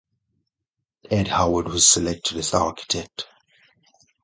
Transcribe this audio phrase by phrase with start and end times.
[1.11, 3.27] Ed Howard was selected as the architect.